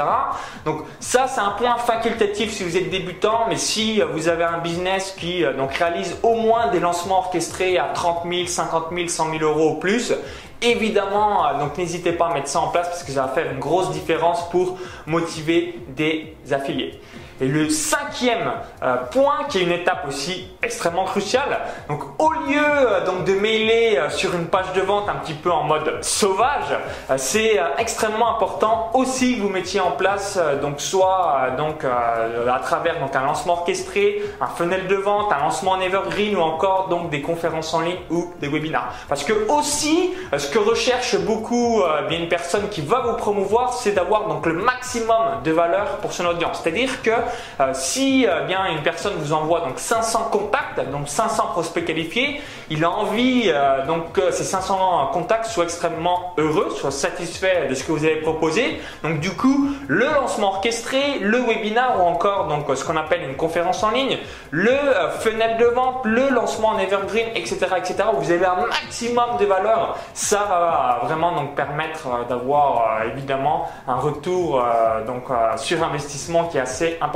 Donc 0.64 0.83
ça 0.99 1.26
c'est 1.28 1.40
un 1.40 1.50
point 1.50 1.76
facultatif 1.76 2.50
si 2.50 2.64
vous 2.64 2.78
êtes 2.78 2.88
débutant, 2.88 3.45
mais 3.47 3.57
si 3.57 4.00
vous 4.14 4.28
avez 4.28 4.45
un 4.45 4.59
business 4.59 5.14
qui 5.19 5.45
donc 5.59 5.75
réalise 5.75 6.16
au 6.23 6.35
moins 6.35 6.69
des 6.69 6.81
lancements 6.81 7.19
orchestrés 7.19 7.76
à 7.76 7.90
30 7.92 8.23
000, 8.26 8.47
50 8.47 8.87
000, 8.90 9.09
100 9.09 9.31
000 9.38 9.45
euros 9.45 9.73
au 9.73 9.75
plus, 9.75 10.14
Évidemment, 10.62 11.45
euh, 11.45 11.59
donc 11.59 11.76
n'hésitez 11.76 12.12
pas 12.12 12.28
à 12.28 12.35
mettre 12.35 12.49
ça 12.49 12.61
en 12.61 12.69
place 12.69 12.88
parce 12.88 13.02
que 13.02 13.11
ça 13.11 13.23
va 13.23 13.28
faire 13.28 13.50
une 13.50 13.59
grosse 13.59 13.90
différence 13.90 14.49
pour 14.50 14.78
motiver 15.07 15.81
des 15.88 16.37
affiliés. 16.52 17.00
Et 17.42 17.49
le 17.49 17.68
cinquième 17.68 18.52
euh, 18.84 18.99
point, 19.11 19.46
qui 19.49 19.58
est 19.58 19.62
une 19.62 19.72
étape 19.72 20.06
aussi 20.06 20.46
extrêmement 20.62 21.04
cruciale, 21.06 21.58
donc 21.88 22.00
au 22.20 22.30
lieu 22.30 22.62
euh, 22.62 23.04
donc 23.04 23.25
de 23.25 23.32
mailer 23.32 23.96
euh, 23.96 24.11
sur 24.11 24.32
une 24.37 24.46
page 24.46 24.72
de 24.76 24.80
vente 24.80 25.08
un 25.08 25.16
petit 25.16 25.34
peu 25.34 25.50
en 25.50 25.64
mode 25.64 25.99
sauvage, 26.02 26.78
c'est 27.16 27.58
extrêmement 27.78 28.37
important 28.37 28.90
aussi 28.94 29.37
que 29.37 29.42
vous 29.42 29.49
mettiez 29.49 29.80
en 29.80 29.90
place 29.90 30.38
donc 30.61 30.80
soit 30.80 31.49
donc 31.56 31.84
à 31.84 32.58
travers 32.61 33.00
donc 33.00 33.14
un 33.16 33.22
lancement 33.22 33.54
orchestré, 33.54 34.22
un 34.40 34.46
funnel 34.46 34.87
de 34.87 34.94
vente, 34.94 35.32
un 35.32 35.40
lancement 35.40 35.72
en 35.72 35.80
evergreen 35.80 36.37
ou 36.37 36.40
encore 36.40 36.88
donc 36.88 37.11
des 37.11 37.22
conférences 37.22 37.75
en 37.75 37.80
ligne 37.80 37.99
ou 38.11 38.32
des 38.40 38.49
webinars. 38.49 38.92
Parce 39.08 39.25
que 39.25 39.32
aussi, 39.49 40.12
ce 40.37 40.49
que 40.49 40.58
recherche 40.58 41.16
beaucoup 41.18 41.82
bien 42.08 42.20
une 42.20 42.28
personne 42.28 42.68
qui 42.68 42.82
va 42.82 43.00
vous 43.00 43.16
promouvoir, 43.16 43.72
c'est 43.72 43.92
d'avoir 43.92 44.28
donc 44.28 44.46
le 44.46 44.54
maximum 44.54 45.42
de 45.44 45.50
valeur 45.50 45.99
pour 45.99 46.12
son 46.12 46.26
audience. 46.26 46.61
C'est-à-dire 46.62 47.02
que 47.02 47.11
euh, 47.60 47.70
si 47.74 48.26
euh, 48.26 48.44
bien 48.44 48.66
une 48.66 48.82
personne 48.82 49.14
vous 49.18 49.32
envoie 49.32 49.60
donc 49.60 49.78
500 49.78 50.28
contacts, 50.30 50.80
donc 50.90 51.08
500 51.08 51.48
prospects 51.52 51.84
qualifiés, 51.84 52.40
il 52.70 52.84
a 52.84 52.90
envie 52.90 53.44
euh, 53.46 53.86
donc 53.86 54.12
que 54.12 54.30
ces 54.30 54.44
500 54.44 55.10
contacts 55.12 55.46
soient 55.46 55.64
extrêmement 55.64 56.34
heureux, 56.38 56.70
soient 56.70 56.90
satisfaits 56.90 57.68
de 57.68 57.74
ce 57.74 57.84
que 57.84 57.92
vous 57.92 58.04
avez 58.04 58.16
proposé. 58.16 58.80
Donc 59.02 59.20
du 59.20 59.30
coup, 59.30 59.68
le 59.88 60.06
lancement 60.06 60.54
orchestré, 60.54 61.18
le 61.20 61.38
webinar 61.38 62.00
ou 62.00 62.06
encore 62.06 62.48
donc 62.48 62.66
ce 62.76 62.84
qu'on 62.84 62.96
appelle 62.96 63.22
une 63.28 63.36
conférence 63.36 63.82
en 63.82 63.90
ligne, 63.90 64.18
le 64.50 64.76
fenêtre 65.20 65.58
de 65.58 65.66
vente, 65.66 66.04
le 66.04 66.28
lancement 66.30 66.68
en 66.68 66.78
evergreen, 66.78 67.28
etc., 67.34 67.58
etc. 67.76 67.96
Où 68.14 68.20
vous 68.20 68.30
avez 68.30 68.46
un 68.46 68.66
maximum 68.66 69.36
de 69.38 69.46
valeur, 69.46 69.96
ça 70.14 70.46
va 70.48 71.00
vraiment 71.04 71.32
donc 71.32 71.54
permettre 71.54 72.26
d'avoir 72.28 73.04
évidemment 73.04 73.68
un 73.86 73.96
retour 73.96 74.62
donc 75.06 75.24
sur 75.56 75.82
investissement 75.82 76.44
qui 76.44 76.58
est 76.58 76.60
assez 76.60 76.98
important 77.00 77.12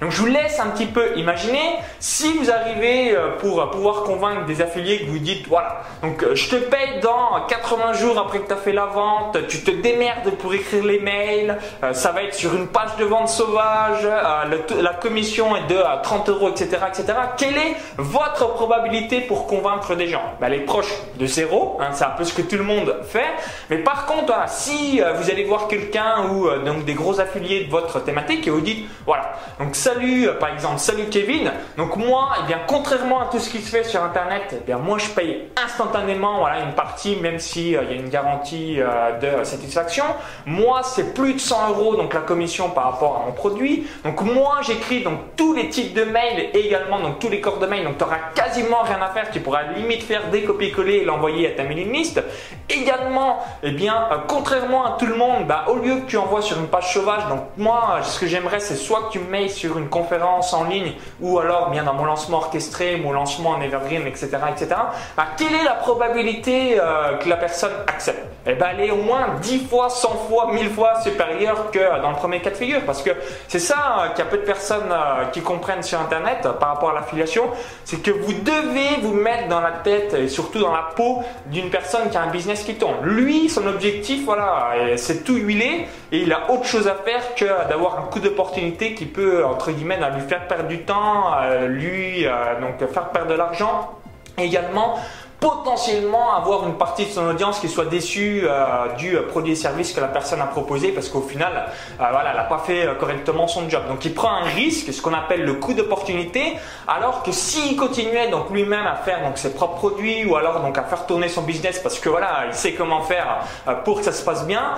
donc 0.00 0.10
je 0.10 0.20
vous 0.20 0.26
laisse 0.26 0.58
un 0.60 0.66
petit 0.68 0.86
peu 0.86 1.16
imaginer 1.16 1.76
si 2.00 2.32
vous 2.32 2.50
arrivez 2.50 3.14
euh, 3.16 3.36
pour 3.38 3.70
pouvoir 3.70 4.02
convaincre 4.02 4.46
des 4.46 4.60
affiliés 4.60 5.00
que 5.00 5.06
vous 5.06 5.18
dites 5.18 5.46
voilà, 5.48 5.82
donc 6.02 6.22
euh, 6.22 6.34
je 6.34 6.48
te 6.48 6.56
paye 6.56 7.00
dans 7.02 7.46
80 7.48 7.92
jours 7.94 8.18
après 8.18 8.40
que 8.40 8.46
tu 8.46 8.52
as 8.52 8.56
fait 8.56 8.72
la 8.72 8.86
vente, 8.86 9.38
tu 9.48 9.62
te 9.62 9.70
démerdes 9.70 10.30
pour 10.38 10.54
écrire 10.54 10.84
les 10.84 11.00
mails, 11.00 11.58
euh, 11.82 11.92
ça 11.92 12.12
va 12.12 12.22
être 12.22 12.34
sur 12.34 12.54
une 12.54 12.68
page 12.68 12.96
de 12.98 13.04
vente 13.04 13.28
sauvage, 13.28 14.06
la 14.06 14.92
commission 14.94 15.56
est 15.56 15.66
de 15.66 15.78
30 16.02 16.28
euros, 16.28 16.50
etc., 16.50 16.78
etc. 16.88 17.18
Quelle 17.36 17.56
est 17.56 17.76
votre 17.96 18.54
probabilité 18.54 19.20
pour 19.20 19.46
convaincre 19.46 19.94
des 19.94 20.08
gens? 20.08 20.22
Ben, 20.40 20.48
Elle 20.48 20.54
est 20.54 20.64
proche 20.64 20.92
de 21.16 21.26
zéro, 21.26 21.78
hein, 21.80 21.88
c'est 21.92 22.04
un 22.04 22.10
peu 22.10 22.24
ce 22.24 22.32
que 22.32 22.42
tout 22.42 22.56
le 22.56 22.64
monde 22.64 22.96
fait. 23.06 23.24
Mais 23.70 23.78
par 23.78 24.06
contre, 24.06 24.32
si 24.48 25.00
vous 25.00 25.30
allez 25.30 25.44
voir 25.44 25.68
quelqu'un 25.68 26.26
ou 26.30 26.48
donc 26.64 26.84
des 26.84 26.94
gros 26.94 27.20
affiliés 27.20 27.64
de 27.64 27.70
votre 27.70 28.00
thématique 28.00 28.46
et 28.46 28.50
vous 28.50 28.60
dites 28.60 28.86
voilà, 29.06 29.33
donc 29.58 29.76
salut, 29.76 30.28
euh, 30.28 30.34
par 30.34 30.52
exemple, 30.52 30.78
salut 30.78 31.04
Kevin. 31.10 31.52
Donc 31.76 31.96
moi, 31.96 32.30
eh 32.42 32.46
bien, 32.46 32.58
contrairement 32.66 33.20
à 33.20 33.26
tout 33.26 33.38
ce 33.38 33.50
qui 33.50 33.60
se 33.60 33.70
fait 33.70 33.84
sur 33.84 34.02
Internet, 34.02 34.54
eh 34.56 34.66
bien, 34.66 34.78
moi 34.78 34.98
je 34.98 35.08
paye 35.10 35.48
instantanément 35.62 36.40
voilà, 36.40 36.60
une 36.60 36.74
partie, 36.74 37.16
même 37.16 37.38
s'il 37.38 37.76
euh, 37.76 37.84
y 37.84 37.88
a 37.88 37.92
une 37.92 38.08
garantie 38.08 38.76
euh, 38.78 39.38
de 39.40 39.44
satisfaction. 39.44 40.04
Moi, 40.46 40.82
c'est 40.82 41.14
plus 41.14 41.34
de 41.34 41.38
100 41.38 41.70
euros, 41.70 41.96
donc 41.96 42.14
la 42.14 42.20
commission 42.20 42.70
par 42.70 42.84
rapport 42.84 43.22
à 43.22 43.26
mon 43.26 43.32
produit. 43.32 43.86
Donc 44.04 44.20
moi, 44.22 44.58
j'écris 44.62 45.02
donc 45.02 45.18
tous 45.36 45.52
les 45.54 45.68
types 45.68 45.94
de 45.94 46.04
mails 46.04 46.50
et 46.52 46.66
également 46.66 47.00
donc 47.00 47.18
tous 47.18 47.28
les 47.28 47.40
corps 47.40 47.58
de 47.58 47.66
mail. 47.66 47.84
Donc 47.84 47.98
tu 47.98 48.04
n'auras 48.04 48.18
quasiment 48.34 48.82
rien 48.82 49.00
à 49.00 49.08
faire. 49.08 49.30
Tu 49.30 49.40
pourras 49.40 49.62
limite 49.76 50.02
faire 50.02 50.28
des 50.30 50.42
copier-coller 50.42 50.96
et 50.96 51.04
l'envoyer 51.04 51.48
à 51.48 51.50
ta 51.56 51.64
mailing 51.64 51.92
list. 51.92 52.22
Également, 52.68 53.44
eh 53.62 53.70
bien, 53.70 54.08
contrairement 54.26 54.84
à 54.84 54.96
tout 54.98 55.06
le 55.06 55.16
monde, 55.16 55.46
bah, 55.46 55.66
au 55.68 55.76
lieu 55.76 55.96
que 55.96 56.06
tu 56.06 56.16
envoies 56.16 56.42
sur 56.42 56.58
une 56.58 56.66
page 56.66 56.92
sauvage, 56.92 57.26
donc 57.28 57.40
moi, 57.56 58.00
ce 58.02 58.18
que 58.18 58.26
j'aimerais, 58.26 58.60
c'est 58.60 58.76
soit 58.76 59.04
que 59.04 59.12
tu 59.12 59.18
mails 59.24 59.50
sur 59.50 59.78
une 59.78 59.88
conférence 59.88 60.52
en 60.52 60.64
ligne 60.64 60.92
ou 61.20 61.38
alors 61.38 61.70
bien 61.70 61.84
dans 61.84 61.94
mon 61.94 62.04
lancement 62.04 62.38
orchestré, 62.38 62.96
mon 62.96 63.12
lancement 63.12 63.50
en 63.50 63.60
evergreen, 63.60 64.06
etc., 64.06 64.28
etc., 64.50 64.74
bah, 65.16 65.26
quelle 65.36 65.54
est 65.54 65.64
la 65.64 65.74
probabilité 65.74 66.78
euh, 66.78 67.16
que 67.18 67.28
la 67.28 67.36
personne 67.36 67.72
accepte? 67.86 68.24
Eh 68.46 68.54
bien, 68.54 68.66
elle 68.72 68.80
est 68.80 68.90
au 68.90 68.96
moins 68.96 69.36
10 69.40 69.66
fois, 69.68 69.88
100 69.88 70.08
fois, 70.28 70.52
1000 70.52 70.70
fois 70.70 71.00
supérieure 71.00 71.70
que 71.70 72.00
dans 72.02 72.10
le 72.10 72.16
premier 72.16 72.40
cas 72.40 72.50
de 72.50 72.56
figure. 72.56 72.82
Parce 72.84 73.02
que 73.02 73.10
c'est 73.48 73.58
ça 73.58 73.76
euh, 73.76 74.08
qu'il 74.10 74.24
y 74.24 74.28
a 74.28 74.30
peu 74.30 74.38
de 74.38 74.42
personnes 74.42 74.92
euh, 74.92 75.24
qui 75.32 75.40
comprennent 75.40 75.82
sur 75.82 76.00
Internet 76.00 76.46
par 76.60 76.70
rapport 76.70 76.90
à 76.90 76.94
l'affiliation, 76.94 77.44
c'est 77.84 78.02
que 78.02 78.10
vous 78.10 78.32
devez 78.32 79.00
vous 79.02 79.14
mettre 79.14 79.48
dans 79.48 79.60
la 79.60 79.70
tête 79.70 80.14
et 80.14 80.28
surtout 80.28 80.60
dans 80.60 80.72
la 80.72 80.90
peau 80.94 81.22
d'une 81.46 81.70
personne 81.70 82.10
qui 82.10 82.16
a 82.16 82.22
un 82.22 82.30
business 82.30 82.64
qui 82.64 82.74
tourne. 82.74 83.04
Lui, 83.04 83.48
son 83.48 83.66
objectif, 83.66 84.24
voilà, 84.24 84.72
c'est 84.96 85.24
tout 85.24 85.36
huiler 85.36 85.88
et 86.12 86.18
il 86.18 86.32
a 86.32 86.50
autre 86.50 86.64
chose 86.64 86.86
à 86.86 86.94
faire 86.94 87.34
que 87.34 87.44
d'avoir 87.68 87.98
un 87.98 88.02
coup 88.02 88.20
d'opportunité 88.20 88.94
qui 88.94 89.06
entre 89.18 89.70
guillemets, 89.70 90.02
à 90.02 90.10
lui 90.10 90.22
faire 90.22 90.46
perdre 90.46 90.68
du 90.68 90.82
temps, 90.84 91.32
lui 91.68 92.26
euh, 92.26 92.60
donc 92.60 92.88
faire 92.90 93.10
perdre 93.10 93.30
de 93.30 93.34
l'argent. 93.34 93.98
Également, 94.36 94.98
potentiellement 95.44 96.34
avoir 96.34 96.66
une 96.66 96.78
partie 96.78 97.04
de 97.04 97.10
son 97.10 97.26
audience 97.28 97.60
qui 97.60 97.68
soit 97.68 97.84
déçue 97.84 98.44
euh, 98.44 98.94
du 98.96 99.14
produit 99.28 99.52
et 99.52 99.56
service 99.56 99.92
que 99.92 100.00
la 100.00 100.08
personne 100.08 100.40
a 100.40 100.46
proposé 100.46 100.88
parce 100.88 101.10
qu'au 101.10 101.20
final, 101.20 101.66
euh, 102.00 102.04
voilà, 102.10 102.30
elle 102.30 102.36
n'a 102.36 102.44
pas 102.44 102.60
fait 102.60 102.86
euh, 102.86 102.94
correctement 102.94 103.46
son 103.46 103.68
job. 103.68 103.82
Donc 103.86 104.02
il 104.06 104.14
prend 104.14 104.30
un 104.30 104.44
risque, 104.44 104.90
ce 104.90 105.02
qu'on 105.02 105.12
appelle 105.12 105.44
le 105.44 105.52
coût 105.52 105.74
d'opportunité, 105.74 106.54
alors 106.88 107.22
que 107.22 107.30
s'il 107.30 107.76
continuait 107.76 108.28
donc 108.28 108.48
lui-même 108.48 108.86
à 108.86 108.94
faire 108.94 109.22
donc 109.22 109.36
ses 109.36 109.52
propres 109.52 109.74
produits 109.74 110.24
ou 110.24 110.34
alors 110.34 110.60
donc 110.60 110.78
à 110.78 110.84
faire 110.84 111.04
tourner 111.04 111.28
son 111.28 111.42
business 111.42 111.78
parce 111.78 111.98
que 111.98 112.08
voilà, 112.08 112.44
il 112.48 112.54
sait 112.54 112.72
comment 112.72 113.02
faire 113.02 113.40
pour 113.84 113.98
que 113.98 114.04
ça 114.04 114.12
se 114.12 114.24
passe 114.24 114.46
bien, 114.46 114.76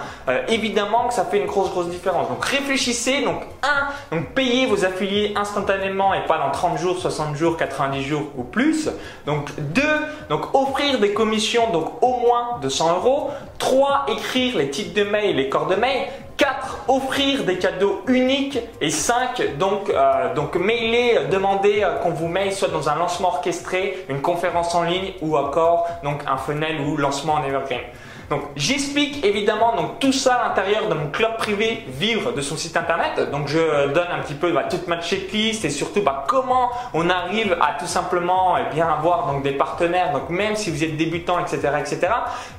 évidemment 0.48 1.06
que 1.06 1.14
ça 1.14 1.24
fait 1.24 1.38
une 1.38 1.46
grosse 1.46 1.70
grosse 1.70 1.88
différence. 1.88 2.28
Donc 2.28 2.44
réfléchissez, 2.44 3.22
donc 3.22 3.42
un, 3.62 4.16
donc 4.16 4.30
payez 4.30 4.66
vos 4.66 4.84
affiliés 4.84 5.32
instantanément 5.36 6.12
et 6.12 6.24
pas 6.26 6.38
dans 6.38 6.50
30 6.50 6.78
jours, 6.78 6.98
60 6.98 7.36
jours, 7.36 7.56
90 7.56 8.02
jours 8.02 8.22
ou 8.36 8.42
plus. 8.42 8.88
Donc 9.26 9.50
deux, 9.58 9.82
donc 10.28 10.55
offrir 10.56 10.98
des 10.98 11.12
commissions, 11.12 11.70
donc 11.70 12.02
au 12.02 12.16
moins 12.18 12.58
de 12.62 12.68
100 12.68 12.96
euros. 12.96 13.30
3. 13.58 14.06
Écrire 14.08 14.58
les 14.58 14.70
titres 14.70 14.94
de 14.94 15.04
mail, 15.04 15.36
les 15.36 15.48
corps 15.48 15.66
de 15.66 15.74
mail. 15.76 16.06
4. 16.36 16.84
Offrir 16.88 17.44
des 17.44 17.58
cadeaux 17.58 18.02
uniques. 18.06 18.58
Et 18.80 18.90
5. 18.90 19.58
Donc, 19.58 19.90
euh, 19.90 20.34
donc 20.34 20.56
mailer, 20.56 21.28
demander 21.30 21.82
euh, 21.82 21.96
qu'on 21.98 22.10
vous 22.10 22.28
mail 22.28 22.52
soit 22.52 22.68
dans 22.68 22.88
un 22.88 22.96
lancement 22.96 23.28
orchestré, 23.28 24.04
une 24.08 24.20
conférence 24.20 24.74
en 24.74 24.82
ligne 24.82 25.12
ou 25.20 25.36
encore 25.36 25.86
donc 26.02 26.20
un 26.26 26.36
funnel 26.36 26.80
ou 26.80 26.96
lancement 26.96 27.34
en 27.34 27.44
evergreen. 27.44 27.80
Donc 28.30 28.42
j'explique 28.56 29.24
évidemment 29.24 29.76
donc 29.76 30.00
tout 30.00 30.12
ça 30.12 30.34
à 30.34 30.48
l'intérieur 30.48 30.88
de 30.88 30.94
mon 30.94 31.08
club 31.08 31.36
privé 31.36 31.84
Vivre 31.86 32.32
de 32.32 32.40
son 32.40 32.56
site 32.56 32.76
internet. 32.76 33.30
Donc 33.30 33.46
je 33.46 33.86
donne 33.92 34.08
un 34.12 34.20
petit 34.20 34.34
peu 34.34 34.52
bah, 34.52 34.64
toute 34.68 34.88
ma 34.88 35.00
checklist 35.00 35.64
et 35.64 35.70
surtout 35.70 36.02
bah, 36.02 36.24
comment 36.26 36.70
on 36.92 37.08
arrive 37.08 37.56
à 37.60 37.78
tout 37.78 37.86
simplement 37.86 38.56
eh 38.58 38.74
bien 38.74 38.88
avoir 38.88 39.32
donc 39.32 39.42
des 39.42 39.52
partenaires. 39.52 40.12
Donc 40.12 40.28
même 40.28 40.56
si 40.56 40.70
vous 40.70 40.82
êtes 40.82 40.96
débutant, 40.96 41.38
etc., 41.38 41.68
etc. 41.78 42.08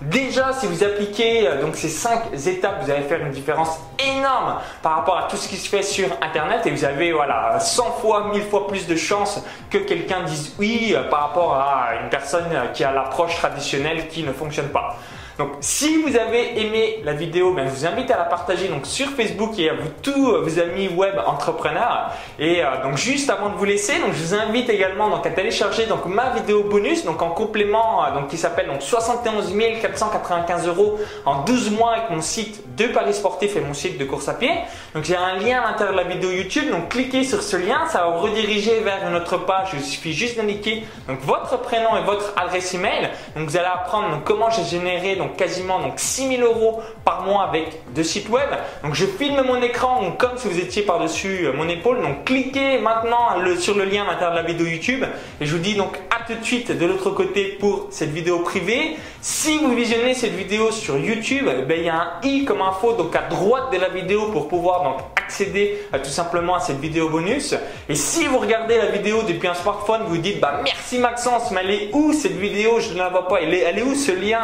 Déjà 0.02 0.54
si 0.54 0.68
vous 0.68 0.84
appliquez 0.84 1.48
euh, 1.48 1.62
donc 1.62 1.76
ces 1.76 1.90
cinq 1.90 2.24
étapes, 2.48 2.84
vous 2.84 2.92
allez 2.92 3.04
faire 3.04 3.22
une 3.22 3.32
différence 3.32 3.80
énorme 4.00 4.56
par 4.82 4.96
rapport 4.96 5.18
à 5.18 5.24
tout 5.24 5.38
ce 5.38 5.50
qui 5.50 5.58
se 5.58 5.68
fait 5.68 5.84
sur 5.84 6.08
internet 6.22 6.66
et 6.66 6.72
vous 6.72 6.86
avez 6.86 7.12
voilà 7.12 7.60
100 7.60 7.84
fois, 8.02 8.30
1000 8.32 8.44
fois 8.44 8.68
plus 8.68 8.88
de 8.88 8.96
chances 8.96 9.44
que 9.70 9.80
quelqu'un 9.80 10.24
dise 10.24 10.56
oui 10.60 10.94
euh, 10.96 11.10
par 11.10 11.28
rapport 11.28 11.56
à 11.56 11.90
une 12.02 12.10
personne 12.10 12.48
qui 12.74 12.84
a 12.84 12.92
l'approche 12.94 13.36
traditionnelle 13.36 14.08
qui 14.08 14.24
ne 14.24 14.32
fonctionne 14.32 14.70
pas. 14.70 14.98
Donc 15.38 15.50
si 15.60 16.02
vous 16.02 16.16
avez 16.18 16.60
aimé 16.60 17.00
la 17.04 17.14
vidéo, 17.14 17.54
ben, 17.54 17.68
je 17.68 17.72
vous 17.72 17.86
invite 17.86 18.10
à 18.10 18.18
la 18.18 18.24
partager 18.24 18.70
donc, 18.70 18.88
sur 18.88 19.08
Facebook 19.10 19.58
et 19.60 19.70
à 19.70 19.74
vous 19.74 19.88
tous 20.02 20.32
vos 20.32 20.60
amis 20.60 20.88
web 20.88 21.14
entrepreneurs. 21.28 22.12
Et 22.40 22.64
euh, 22.64 22.82
donc 22.84 22.98
juste 22.98 23.30
avant 23.30 23.50
de 23.50 23.56
vous 23.56 23.66
laisser, 23.66 24.00
donc, 24.00 24.14
je 24.14 24.24
vous 24.24 24.34
invite 24.34 24.70
également 24.70 25.10
donc, 25.10 25.26
à 25.28 25.30
télécharger 25.30 25.86
donc, 25.86 26.06
ma 26.08 26.32
vidéo 26.32 26.64
bonus 26.64 27.06
donc, 27.06 27.22
en 27.22 27.30
complément 27.30 28.04
euh, 28.04 28.16
donc, 28.16 28.30
qui 28.30 28.38
s'appelle 28.38 28.68
donc, 28.68 28.82
71 28.82 29.54
495 29.82 30.68
euros 30.68 31.00
en 31.26 31.44
12 31.44 31.72
mois 31.72 31.94
avec 31.94 32.10
mon 32.10 32.22
site 32.22 32.76
de 32.76 32.88
Paris 32.88 33.14
Sportif 33.14 33.56
et 33.56 33.62
mon 33.62 33.76
site 33.76 34.00
de 34.00 34.06
course 34.06 34.28
à 34.30 34.34
pied. 34.34 34.52
Donc 34.96 35.04
j'ai 35.04 35.16
un 35.16 35.36
lien 35.38 35.62
à 35.62 35.72
l'intérieur 35.72 35.96
de 35.96 36.02
la 36.02 36.08
vidéo 36.08 36.32
YouTube. 36.32 36.72
Donc 36.72 36.90
cliquez 36.90 37.24
sur 37.24 37.44
ce 37.44 37.58
lien, 37.58 37.88
ça 37.90 38.04
va 38.04 38.18
vous 38.18 38.24
rediriger 38.24 38.80
vers 38.80 39.08
une 39.08 39.16
autre 39.16 39.38
page. 39.38 39.70
Il 39.74 39.84
suffit 39.84 40.14
juste 40.14 40.38
d'indiquer 40.38 40.84
votre 41.08 41.60
prénom 41.62 41.96
et 41.98 42.04
votre 42.04 42.34
adresse 42.36 42.74
email. 42.74 43.10
Donc 43.36 43.50
vous 43.50 43.58
allez 43.58 43.68
apprendre 43.68 44.10
donc, 44.10 44.24
comment 44.24 44.50
j'ai 44.50 44.64
généré 44.64 45.16
donc, 45.16 45.27
quasiment 45.36 45.80
donc, 45.80 45.94
6000 45.98 46.42
euros 46.44 46.82
par 47.04 47.24
mois 47.24 47.44
avec 47.44 47.82
deux 47.94 48.04
sites 48.04 48.30
web. 48.30 48.50
Donc 48.84 48.94
je 48.94 49.06
filme 49.06 49.42
mon 49.46 49.62
écran 49.62 50.02
donc, 50.02 50.18
comme 50.18 50.38
si 50.38 50.48
vous 50.48 50.60
étiez 50.60 50.84
par-dessus 50.84 51.46
euh, 51.46 51.54
mon 51.54 51.68
épaule. 51.68 52.02
Donc 52.02 52.26
cliquez 52.26 52.78
maintenant 52.78 53.38
le, 53.42 53.58
sur 53.58 53.76
le 53.76 53.86
lien 53.86 54.04
à 54.04 54.12
l'intérieur 54.12 54.32
de 54.32 54.38
la 54.38 54.44
vidéo 54.44 54.68
YouTube. 54.68 55.04
Et 55.42 55.46
je 55.46 55.56
vous 55.56 55.62
dis 55.62 55.76
donc 55.76 55.98
à 56.10 56.26
tout 56.26 56.40
de 56.40 56.44
suite 56.44 56.78
de 56.78 56.86
l'autre 56.86 57.10
côté 57.12 57.58
pour 57.60 57.88
cette 57.90 58.12
vidéo 58.12 58.40
privée. 58.40 58.98
Si 59.22 59.58
vous 59.58 59.74
visionnez 59.76 60.14
cette 60.14 60.34
vidéo 60.34 60.72
sur 60.72 60.98
YouTube, 60.98 61.48
eh 61.50 61.64
ben, 61.64 61.80
il 61.80 61.86
y 61.86 61.90
a 61.90 61.96
un 61.96 62.12
i 62.24 62.46
comme 62.46 62.62
info 62.62 62.94
donc 62.94 63.16
à 63.16 63.24
droite 63.24 63.74
de 63.74 63.78
la 63.78 63.90
vidéo 63.90 64.28
pour 64.32 64.48
pouvoir 64.48 64.84
donc 64.84 65.02
accéder 65.16 65.80
à, 65.92 66.00
tout 66.00 66.10
simplement 66.10 66.56
à 66.56 66.60
cette 66.60 66.80
vidéo 66.80 67.10
bonus. 67.10 67.56
Et 67.90 67.96
si 67.96 68.26
vous 68.28 68.38
regardez 68.38 68.78
la 68.78 68.88
vidéo 68.88 69.24
depuis 69.24 69.48
un 69.48 69.54
smartphone, 69.54 70.04
vous 70.08 70.18
dites 70.18 70.40
bah 70.40 70.62
merci 70.64 71.00
Maxence, 71.00 71.52
mais 71.52 71.62
elle 71.64 71.72
est 71.72 71.90
où 71.94 72.14
cette 72.14 72.38
vidéo? 72.38 72.80
Je 72.80 72.94
ne 72.94 72.98
la 73.00 73.10
vois 73.10 73.28
pas. 73.28 73.38
Elle 73.42 73.54
est, 73.54 73.60
elle 73.60 73.80
est 73.80 73.84
où 73.84 73.96
ce 73.96 74.12
lien 74.12 74.40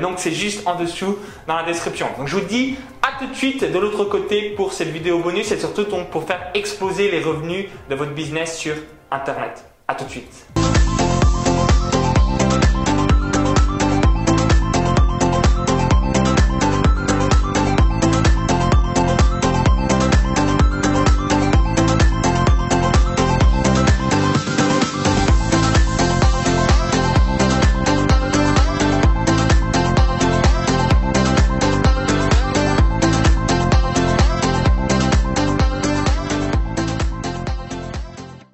Donc 0.00 0.18
c'est 0.18 0.32
juste 0.32 0.66
en 0.66 0.74
dessous 0.76 1.18
dans 1.46 1.56
la 1.56 1.64
description. 1.64 2.06
Donc 2.18 2.28
je 2.28 2.36
vous 2.36 2.46
dis 2.46 2.76
à 3.02 3.18
tout 3.18 3.26
de 3.26 3.34
suite 3.34 3.70
de 3.70 3.78
l'autre 3.78 4.04
côté 4.04 4.50
pour 4.50 4.72
cette 4.72 4.88
vidéo 4.88 5.18
bonus 5.18 5.50
et 5.52 5.58
surtout 5.58 5.84
pour 6.10 6.24
faire 6.24 6.50
exploser 6.54 7.10
les 7.10 7.20
revenus 7.20 7.66
de 7.88 7.94
votre 7.94 8.12
business 8.12 8.56
sur 8.58 8.74
Internet. 9.10 9.64
À 9.86 9.94
tout 9.94 10.04
de 10.04 10.10
suite. 10.10 10.73